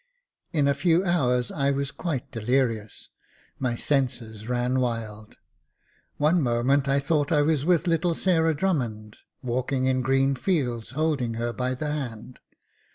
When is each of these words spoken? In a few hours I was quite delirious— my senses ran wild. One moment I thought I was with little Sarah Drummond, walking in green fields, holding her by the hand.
In 0.51 0.67
a 0.67 0.73
few 0.73 1.03
hours 1.05 1.51
I 1.51 1.69
was 1.69 1.91
quite 1.91 2.31
delirious— 2.31 3.09
my 3.59 3.75
senses 3.75 4.49
ran 4.49 4.79
wild. 4.79 5.37
One 6.17 6.41
moment 6.41 6.87
I 6.87 6.99
thought 6.99 7.31
I 7.31 7.43
was 7.43 7.65
with 7.65 7.85
little 7.85 8.15
Sarah 8.15 8.55
Drummond, 8.55 9.17
walking 9.43 9.85
in 9.85 10.01
green 10.01 10.33
fields, 10.33 10.89
holding 10.97 11.35
her 11.35 11.53
by 11.53 11.75
the 11.75 11.91
hand. 11.91 12.39